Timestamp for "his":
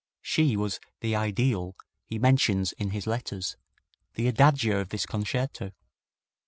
2.89-3.05